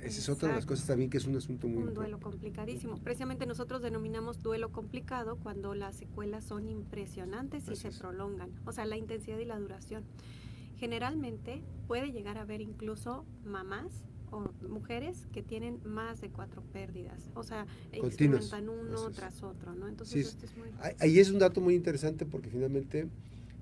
esa 0.03 0.19
es 0.19 0.29
otra 0.29 0.49
de 0.49 0.55
las 0.55 0.65
cosas 0.65 0.85
también 0.85 1.09
que 1.09 1.17
es 1.17 1.25
un 1.25 1.35
asunto 1.35 1.67
muy... 1.67 1.83
Un 1.83 1.93
duelo 1.93 2.19
complicadísimo. 2.19 2.97
Precisamente 2.97 3.45
nosotros 3.45 3.81
denominamos 3.81 4.41
duelo 4.41 4.71
complicado 4.71 5.37
cuando 5.37 5.73
las 5.73 5.95
secuelas 5.95 6.43
son 6.43 6.67
impresionantes 6.67 7.67
y 7.69 7.75
se 7.75 7.91
prolongan. 7.91 8.51
O 8.65 8.71
sea, 8.71 8.85
la 8.85 8.97
intensidad 8.97 9.39
y 9.39 9.45
la 9.45 9.57
duración. 9.57 10.03
Generalmente 10.77 11.61
puede 11.87 12.11
llegar 12.11 12.37
a 12.37 12.41
haber 12.41 12.61
incluso 12.61 13.25
mamás 13.45 14.03
o 14.31 14.49
mujeres 14.67 15.27
que 15.33 15.43
tienen 15.43 15.79
más 15.83 16.21
de 16.21 16.29
cuatro 16.29 16.63
pérdidas, 16.73 17.29
o 17.35 17.43
sea, 17.43 17.65
experimentan 17.91 18.69
uno 18.69 19.11
tras 19.11 19.43
otro, 19.43 19.75
¿no? 19.75 19.87
Entonces, 19.87 20.37
es 20.41 20.57
muy... 20.57 20.69
ahí 20.99 21.19
es 21.19 21.29
un 21.29 21.39
dato 21.39 21.61
muy 21.61 21.75
interesante 21.75 22.25
porque 22.25 22.49
finalmente 22.49 23.07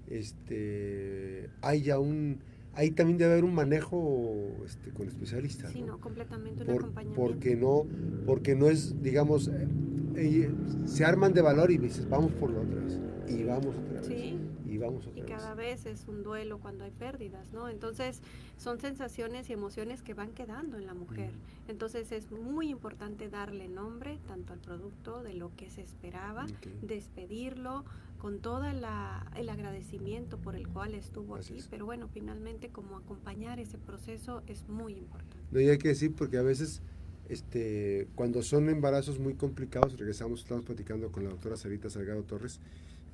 este, 0.08 1.50
hay 1.62 1.82
ya 1.82 2.00
un, 2.00 2.40
ahí 2.80 2.92
también 2.92 3.18
debe 3.18 3.34
haber 3.34 3.44
un 3.44 3.54
manejo 3.54 4.48
este, 4.66 4.92
con 4.92 5.08
especialistas. 5.08 5.72
Sí, 5.74 5.82
no, 5.82 6.00
completamente 6.00 6.64
un 6.64 6.72
acompañamiento. 6.72 7.22
Porque 7.22 7.56
no, 7.58 7.86
porque 8.26 8.56
no 8.56 8.70
es, 8.70 9.02
digamos, 9.04 9.50
eh, 9.50 9.68
eh, 10.16 10.50
se 10.86 11.04
arman 11.04 11.34
de 11.34 11.42
valor 11.42 11.72
y 11.72 11.78
dices, 11.78 12.08
vamos 12.08 12.32
por 12.34 12.52
la 12.52 12.62
otra 12.62 12.82
vez, 12.82 12.98
y 13.28 13.44
vamos 13.44 13.76
otra 13.76 14.00
vez. 14.00 14.08
Sí 14.08 14.40
y 14.70 14.78
vamos 14.78 15.10
Y 15.16 15.22
cada 15.22 15.56
vez 15.56 15.86
es 15.86 16.08
un 16.08 16.24
duelo 16.24 16.60
cuando 16.60 16.84
hay 16.84 16.92
pérdidas, 16.92 17.52
¿no? 17.54 17.70
Entonces 17.70 18.22
son 18.58 18.80
sensaciones 18.80 19.50
y 19.50 19.54
emociones 19.54 20.02
que 20.02 20.14
van 20.14 20.32
quedando 20.32 20.78
en 20.78 20.86
la 20.86 20.94
mujer. 20.94 21.32
Entonces 21.68 22.12
es 22.12 22.32
muy 22.32 22.70
importante 22.70 23.30
darle 23.30 23.68
nombre 23.68 24.20
tanto 24.28 24.54
al 24.54 24.60
producto 24.60 25.24
de 25.24 25.34
lo 25.34 25.56
que 25.56 25.70
se 25.70 25.82
esperaba, 25.82 26.46
despedirlo 26.82 27.84
con 28.20 28.40
todo 28.42 28.66
el 28.66 28.84
agradecimiento 28.84 30.38
por 30.38 30.56
el 30.56 30.68
cual 30.68 30.94
estuvo 30.94 31.36
aquí, 31.36 31.64
pero 31.70 31.86
bueno, 31.86 32.10
finalmente 32.10 32.70
como 32.70 32.98
acompañar 32.98 33.60
ese 33.60 33.78
proceso 33.78 34.44
es 34.46 34.68
muy 34.68 34.94
importante. 34.94 35.38
No, 35.52 35.62
y 35.62 35.70
hay 35.70 35.78
que 35.78 35.88
decir 35.88 36.14
porque 36.14 36.38
a 36.38 36.44
veces 36.44 36.82
este, 37.30 38.08
cuando 38.16 38.44
son 38.44 38.70
embarazos 38.70 39.20
muy 39.20 39.36
complicados, 39.36 39.98
regresamos, 39.98 40.42
estamos 40.42 40.66
platicando 40.66 41.12
con 41.12 41.24
la 41.24 41.30
doctora 41.30 41.56
Sarita 41.56 41.90
Salgado 41.90 42.24
Torres, 42.24 42.60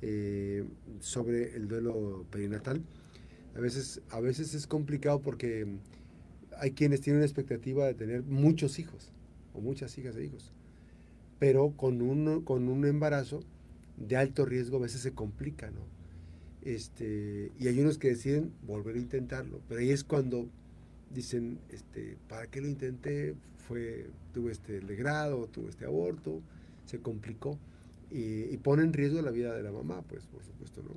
eh, 0.02 0.64
sobre 1.00 1.54
el 1.54 1.68
duelo 1.68 2.26
perinatal. 2.30 2.82
A 3.54 3.60
veces, 3.60 4.02
a 4.10 4.20
veces 4.20 4.54
es 4.54 4.66
complicado 4.66 5.20
porque 5.20 5.66
hay 6.58 6.72
quienes 6.72 7.00
tienen 7.00 7.18
una 7.18 7.26
expectativa 7.26 7.86
de 7.86 7.94
tener 7.94 8.22
muchos 8.24 8.78
hijos 8.78 9.12
o 9.54 9.60
muchas 9.60 9.96
hijas 9.98 10.16
e 10.16 10.24
hijos, 10.24 10.52
pero 11.38 11.70
con 11.76 12.02
un, 12.02 12.42
con 12.42 12.68
un 12.68 12.84
embarazo 12.86 13.40
de 13.96 14.16
alto 14.16 14.44
riesgo 14.44 14.76
a 14.76 14.80
veces 14.80 15.00
se 15.00 15.12
complica, 15.12 15.70
¿no? 15.70 15.80
Este, 16.62 17.52
y 17.58 17.68
hay 17.68 17.78
unos 17.80 17.98
que 17.98 18.08
deciden 18.08 18.52
volver 18.66 18.96
a 18.96 18.98
intentarlo, 18.98 19.60
pero 19.68 19.80
ahí 19.80 19.90
es 19.90 20.02
cuando 20.02 20.48
dicen, 21.14 21.60
este, 21.70 22.16
¿para 22.28 22.48
qué 22.48 22.60
lo 22.60 22.68
intenté? 22.68 23.34
Fue, 23.68 24.06
tuve 24.32 24.52
este 24.52 24.82
legrado, 24.82 25.46
tuve 25.46 25.70
este 25.70 25.84
aborto, 25.84 26.42
se 26.84 27.00
complicó 27.00 27.58
y, 28.10 28.56
pone 28.58 28.82
en 28.82 28.92
riesgo 28.92 29.20
la 29.22 29.30
vida 29.30 29.54
de 29.54 29.62
la 29.62 29.72
mamá, 29.72 30.02
pues 30.02 30.26
por 30.26 30.42
supuesto, 30.42 30.82
¿no? 30.82 30.90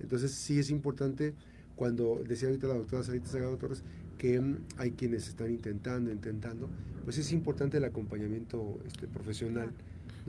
Entonces 0.00 0.32
sí 0.32 0.58
es 0.58 0.70
importante, 0.70 1.34
cuando 1.76 2.22
decía 2.26 2.48
ahorita 2.48 2.66
la 2.68 2.74
doctora 2.74 3.02
Sarita 3.02 3.28
Sagado 3.28 3.56
Torres, 3.56 3.82
que 4.18 4.40
mm, 4.40 4.58
hay 4.76 4.92
quienes 4.92 5.28
están 5.28 5.50
intentando, 5.50 6.10
intentando, 6.10 6.68
pues 7.04 7.18
es 7.18 7.32
importante 7.32 7.78
el 7.78 7.84
acompañamiento 7.84 8.78
este, 8.86 9.06
profesional 9.06 9.72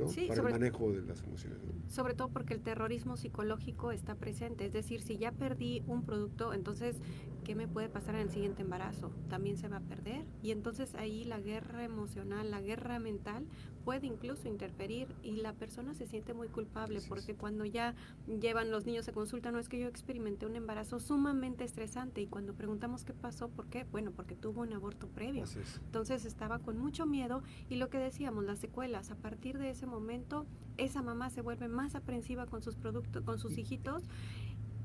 para 0.06 0.48
el 0.48 0.52
manejo 0.52 0.92
de 0.92 1.02
las 1.02 1.24
emociones. 1.24 1.60
Sobre 1.88 2.14
todo 2.14 2.30
porque 2.30 2.54
el 2.54 2.62
terrorismo 2.62 3.18
psicológico 3.18 3.92
está 3.92 4.16
presente, 4.16 4.66
es 4.66 4.74
decir, 4.74 5.02
si 5.02 5.18
ya 5.18 5.32
perdí 5.32 5.84
un 5.88 6.04
producto, 6.04 6.54
entonces, 6.54 6.98
¿qué 7.44 7.56
me 7.56 7.68
puede 7.68 7.90
pasar 7.90 8.16
en 8.16 8.22
el 8.22 8.30
siguiente 8.30 8.62
embarazo? 8.62 9.12
También 9.30 9.58
se 9.58 9.68
va 9.68 9.78
a 9.78 9.82
perder. 9.82 10.26
Y 10.42 10.52
entonces 10.52 10.96
ahí 10.96 11.24
la 11.24 11.40
guerra 11.40 11.84
emocional, 11.84 12.52
la 12.52 12.62
guerra 12.62 13.00
mental 13.00 13.46
puede 13.88 14.06
incluso 14.06 14.50
interferir 14.50 15.08
y 15.24 15.38
la 15.38 15.54
persona 15.54 15.94
se 15.94 16.08
siente 16.08 16.34
muy 16.34 16.50
culpable 16.50 17.00
porque 17.08 17.36
cuando 17.36 17.64
ya 17.64 17.96
llevan 18.28 18.70
los 18.70 18.86
niños 18.86 19.08
a 19.08 19.14
consulta, 19.14 19.50
no 19.50 19.60
es 19.60 19.70
que 19.70 19.80
yo 19.80 19.88
experimenté 19.88 20.46
un 20.46 20.58
embarazo 20.58 21.00
sumamente 21.00 21.64
estresante 21.64 22.20
y 22.20 22.28
cuando 22.28 22.54
preguntamos 22.54 23.06
qué 23.06 23.14
pasó, 23.14 23.48
¿por 23.48 23.68
qué? 23.68 23.86
Bueno, 23.86 24.12
porque 24.12 24.36
tuvo 24.36 24.64
un 24.64 24.74
aborto 24.74 25.08
previo. 25.08 25.46
Entonces 25.86 26.26
estaba 26.26 26.60
con 26.60 26.78
mucho 26.78 27.06
miedo 27.06 27.44
y 27.70 27.76
lo 27.76 27.90
que 27.90 27.98
decíamos, 27.98 28.44
las 28.44 28.60
secuelas, 28.60 29.10
a 29.10 29.16
partir 29.16 29.58
de 29.58 29.70
ese 29.70 29.87
momento 29.88 30.46
esa 30.78 31.02
mamá 31.02 31.30
se 31.30 31.42
vuelve 31.42 31.68
más 31.68 31.96
aprensiva 31.96 32.46
con 32.46 32.62
sus 32.62 32.76
productos, 32.76 33.24
con 33.24 33.40
sus 33.40 33.58
hijitos 33.58 34.04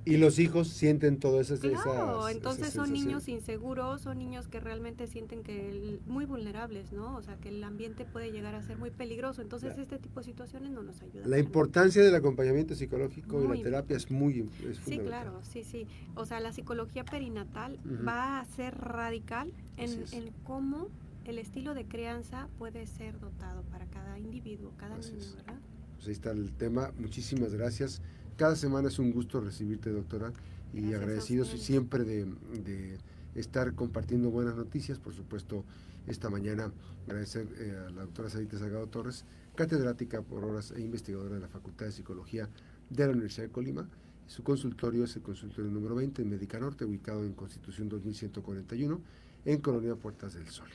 y 0.04 0.16
los 0.16 0.38
hijos 0.38 0.68
sienten 0.68 1.18
todo 1.18 1.40
eso. 1.40 1.56
Claro, 1.59 2.28
entonces 2.28 2.73
son 2.73 2.92
niños 2.92 3.28
inseguros, 3.28 4.02
son 4.02 4.18
niños 4.18 4.49
que 4.49 4.59
realmente 4.59 5.06
sienten 5.06 5.42
que 5.42 6.00
muy 6.06 6.25
vulnerables, 6.25 6.92
¿no? 6.92 7.16
O 7.16 7.23
sea, 7.23 7.37
que 7.37 7.50
el 7.50 7.62
ambiente 7.62 8.04
puede 8.04 8.32
llegar 8.32 8.54
a 8.54 8.62
ser 8.62 8.78
muy 8.78 8.90
peligroso. 8.90 9.42
Entonces 9.42 9.78
este 9.78 9.99
tipo 9.99 10.21
de 10.21 10.25
situaciones 10.25 10.71
no 10.71 10.82
nos 10.82 11.00
ayudan. 11.02 11.30
La 11.30 11.38
importancia 11.38 12.02
del 12.02 12.14
acompañamiento 12.14 12.75
psicológico 12.75 13.44
y 13.44 13.59
la 13.59 13.62
terapia 13.62 13.97
es 13.97 14.11
muy 14.11 14.50
es 14.68 14.78
Sí, 14.85 14.99
claro, 14.99 15.40
sí, 15.42 15.62
sí. 15.62 15.87
O 16.16 16.26
sea, 16.26 16.40
la 16.40 16.52
psicología 16.52 17.04
perinatal 17.04 17.78
va 18.06 18.40
a 18.40 18.44
ser 18.44 18.76
radical 18.76 19.52
en, 19.76 20.04
en 20.12 20.32
cómo 20.42 20.88
el 21.25 21.38
estilo 21.38 21.75
de 21.75 21.87
crianza 21.87 22.49
puede 22.59 22.87
ser 22.87 23.19
dotado 23.21 23.62
para 23.64 23.87
cada 23.87 24.19
individuo, 24.19 24.73
cada 24.76 24.97
niño, 24.97 25.35
¿verdad? 25.37 25.59
Pues 25.95 26.07
ahí 26.09 26.12
está 26.12 26.33
el 26.33 26.52
tema. 26.52 26.93
Muchísimas 26.99 27.55
gracias. 27.55 28.02
Cada 28.37 28.57
semana 28.57 28.88
es 28.88 28.99
un 28.99 29.12
gusto 29.12 29.41
recibirte, 29.41 29.91
doctora, 29.91 30.33
y 30.73 30.95
agradecidos 30.95 31.49
siempre 31.49 32.05
de, 32.05 32.99
estar 33.35 33.75
compartiendo 33.75 34.31
buenas 34.31 34.57
noticias. 34.57 34.99
Por 34.99 35.14
supuesto, 35.14 35.64
esta 36.07 36.29
mañana 36.29 36.73
agradecer 37.07 37.47
eh, 37.59 37.76
a 37.87 37.91
la 37.91 38.02
doctora 38.02 38.29
Sarita 38.29 38.59
Sagado 38.59 38.87
Torres, 38.88 39.25
catedrática 39.55 40.23
por 40.23 40.45
horas 40.45 40.73
e 40.73 40.81
investigadora 40.81 41.37
de 41.37 41.41
la 41.41 41.49
Facultad 41.49 41.87
de 41.87 41.93
Psicología 41.93 42.49
de 42.91 43.07
la 43.07 43.12
Universidad 43.12 43.47
de 43.47 43.52
Colima. 43.52 43.88
Su 44.26 44.43
consultorio 44.43 45.05
es 45.05 45.14
el 45.17 45.23
consultorio 45.23 45.71
número 45.71 45.95
20 45.95 46.23
en 46.23 46.31
Médica 46.31 46.59
Norte, 46.59 46.85
ubicado 46.85 47.25
en 47.25 47.35
Constitución 47.35 47.88
2141, 47.88 49.00
en 49.45 49.61
Colonia 49.61 49.95
Puertas 49.95 50.35
del 50.35 50.49
Sol. 50.49 50.69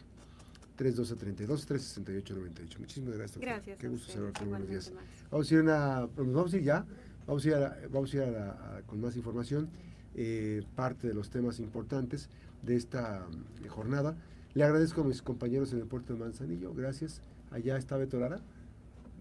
3232 0.77 1.65
368 1.65 2.33
98. 2.35 2.79
Muchísimas 2.79 3.17
gracias. 3.17 3.41
Gracias. 3.41 3.77
Qué 3.77 3.87
gusto 3.89 4.13
saludarte. 4.13 4.45
Buenos 4.45 4.69
días. 4.69 4.93
Vamos 5.29 5.51
a 5.51 5.53
ir, 5.53 5.59
una, 5.59 6.07
vamos 6.15 6.53
a 6.53 6.57
ir 6.57 6.63
ya 6.63 6.85
Vamos 7.27 7.45
a 7.45 7.49
ir, 7.49 7.89
vamos 7.91 8.13
a 8.13 8.17
ir 8.17 8.83
con 8.85 9.01
más 9.01 9.17
información. 9.17 9.67
eh, 10.15 10.63
parte 10.75 11.07
de 11.07 11.13
los 11.13 11.29
temas 11.29 11.59
importantes 11.59 12.29
de 12.63 12.75
esta 12.75 13.27
mm, 13.27 13.67
jornada. 13.67 14.15
Le 14.53 14.63
agradezco 14.63 15.01
a 15.01 15.03
mis 15.03 15.21
compañeros 15.21 15.73
en 15.73 15.79
el 15.79 15.85
puerto 15.85 16.13
de 16.13 16.19
Manzanillo, 16.19 16.73
gracias. 16.73 17.21
Allá 17.51 17.77
está 17.77 17.97
Beto 17.97 18.17
Lara. 18.17 18.39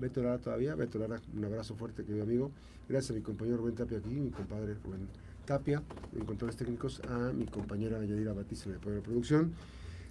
Beto 0.01 0.23
Lara 0.23 0.39
todavía, 0.39 0.75
Beto 0.75 0.99
Lara, 0.99 1.21
un 1.37 1.45
abrazo 1.45 1.75
fuerte, 1.75 2.05
querido 2.05 2.25
amigo. 2.25 2.51
Gracias 2.89 3.11
a 3.11 3.15
mi 3.15 3.21
compañero 3.23 3.57
Rubén 3.59 3.75
Tapia 3.75 3.99
aquí, 3.99 4.15
mi 4.15 4.31
compadre 4.31 4.75
Rubén 4.83 5.09
Tapia, 5.45 5.83
en 6.17 6.25
controles 6.25 6.57
técnicos, 6.57 7.01
a 7.09 7.33
mi 7.33 7.47
compañera 7.47 8.03
Yadira 8.05 8.33
Batista 8.33 8.71
en 8.71 8.77
el 8.77 8.81
de 8.81 9.01
producción. 9.01 9.53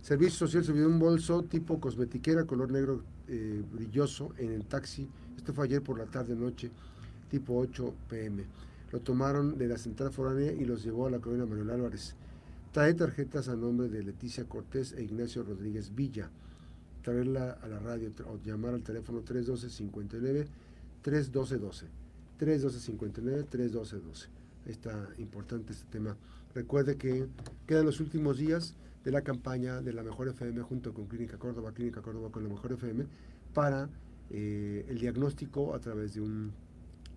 Servicio 0.05 0.37
social 0.37 0.63
se 0.63 0.71
un 0.71 0.99
bolso 0.99 1.41
tipo 1.45 1.79
cosmetiquera, 1.79 2.45
color 2.45 2.71
negro 2.71 3.01
eh, 3.27 3.63
brilloso, 3.73 4.35
en 4.37 4.51
el 4.51 4.63
taxi. 4.63 5.09
Esto 5.35 5.51
fue 5.51 5.65
ayer 5.65 5.81
por 5.81 5.97
la 5.97 6.05
tarde 6.05 6.35
noche, 6.35 6.69
tipo 7.27 7.57
8 7.57 7.91
pm. 8.07 8.43
Lo 8.91 8.99
tomaron 8.99 9.57
de 9.57 9.67
la 9.67 9.79
central 9.79 10.11
foránea 10.11 10.51
y 10.51 10.63
los 10.63 10.83
llevó 10.83 11.07
a 11.07 11.09
la 11.09 11.17
colonia 11.17 11.47
Manuel 11.47 11.71
Álvarez. 11.71 12.13
Trae 12.71 12.93
tarjetas 12.93 13.47
a 13.47 13.55
nombre 13.55 13.89
de 13.89 14.03
Leticia 14.03 14.43
Cortés 14.43 14.93
e 14.93 15.01
Ignacio 15.01 15.41
Rodríguez 15.41 15.95
Villa. 15.95 16.29
Traerla 17.01 17.57
a 17.63 17.67
la 17.67 17.79
radio 17.79 18.11
o 18.27 18.37
llamar 18.45 18.75
al 18.75 18.83
teléfono 18.83 19.23
312-59 19.23 20.45
312-12. 21.03 21.85
312-59 22.39 23.47
312-12. 23.49 24.27
Está 24.67 25.09
importante 25.17 25.73
este 25.73 25.85
tema. 25.89 26.15
Recuerde 26.53 26.95
que 26.95 27.25
quedan 27.65 27.87
los 27.87 27.99
últimos 27.99 28.37
días 28.37 28.75
de 29.05 29.11
la 29.11 29.21
campaña 29.21 29.81
de 29.81 29.93
la 29.93 30.01
Mejor 30.03 30.27
FM 30.27 30.61
junto 30.63 30.93
con 30.93 31.05
Clínica 31.05 31.37
Córdoba, 31.37 31.71
Clínica 31.71 32.01
Córdoba 32.01 32.31
con 32.31 32.43
la 32.43 32.49
Mejor 32.49 32.73
FM, 32.73 33.05
para 33.53 33.87
eh, 34.31 34.83
el 34.89 34.97
diagnóstico 34.97 35.75
a 35.75 35.79
través 35.79 36.15
de 36.15 36.21
un 36.21 36.51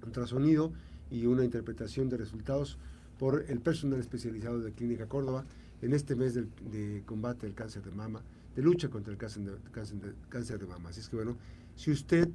ultrasonido 0.05 0.71
y 1.11 1.25
una 1.25 1.45
interpretación 1.45 2.11
de 2.11 2.19
resultados 2.19 2.79
por 3.19 3.47
el 3.49 3.61
personal 3.61 3.99
especializado 3.99 4.61
de 4.61 4.73
Clínica 4.73 5.07
Córdoba 5.07 5.47
en 5.81 5.95
este 5.95 6.15
mes 6.15 6.35
de, 6.35 7.03
combate 7.07 7.47
al 7.47 7.55
cáncer 7.55 7.83
de 7.83 7.91
mama, 7.91 8.21
de 8.55 8.63
lucha 8.63 8.91
contra 8.91 9.11
el 9.11 9.19
cáncer 9.19 9.45
de, 9.45 10.13
cáncer 10.29 10.59
de, 10.59 10.67
mama. 10.67 10.91
Así 10.91 11.01
es 11.01 11.09
que 11.09 11.17
bueno, 11.17 11.37
si 11.75 11.91
usted 11.91 12.29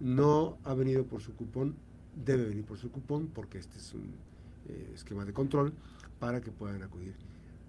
no 0.00 0.58
ha 0.64 0.74
venido 0.74 1.04
por 1.04 1.22
su 1.22 1.32
cupón, 1.36 1.76
debe 2.24 2.46
venir 2.46 2.64
por 2.64 2.76
su 2.76 2.90
cupón 2.90 3.28
porque 3.28 3.58
este 3.58 3.78
es 3.78 3.94
un 3.94 4.10
eh, 4.68 4.90
esquema 4.94 5.24
de 5.24 5.32
control 5.32 5.72
para 6.18 6.40
que 6.40 6.50
puedan 6.50 6.82
acudir. 6.82 7.14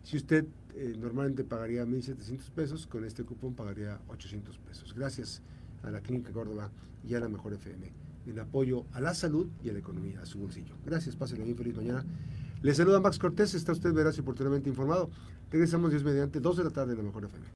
Si 0.03 0.17
usted 0.17 0.45
eh, 0.75 0.95
normalmente 0.97 1.43
pagaría 1.43 1.85
1.700 1.85 2.51
pesos, 2.51 2.87
con 2.87 3.03
este 3.03 3.23
cupón 3.23 3.55
pagaría 3.55 3.99
800 4.07 4.57
pesos. 4.59 4.93
Gracias 4.93 5.41
a 5.83 5.91
la 5.91 6.01
Clínica 6.01 6.31
Córdoba 6.31 6.71
y 7.03 7.15
a 7.15 7.19
la 7.19 7.29
Mejor 7.29 7.53
FM 7.53 8.07
en 8.27 8.39
apoyo 8.39 8.85
a 8.93 9.01
la 9.01 9.13
salud 9.13 9.47
y 9.63 9.69
a 9.69 9.73
la 9.73 9.79
economía, 9.79 10.21
a 10.21 10.25
su 10.25 10.39
bolsillo. 10.39 10.75
Gracias, 10.85 11.15
pásenle 11.15 11.45
bien 11.45 11.57
feliz 11.57 11.75
mañana. 11.75 12.03
Le 12.61 12.73
saluda 12.73 12.99
Max 12.99 13.19
Cortés, 13.19 13.53
está 13.53 13.71
usted 13.71 13.93
verás 13.93 14.17
y 14.17 14.21
oportunamente 14.21 14.69
informado. 14.69 15.09
Regresamos 15.51 15.91
10 15.91 16.03
mediante 16.03 16.39
2 16.39 16.57
de 16.57 16.63
la 16.63 16.69
tarde 16.71 16.91
en 16.91 16.97
la 16.97 17.03
Mejor 17.03 17.25
FM. 17.25 17.45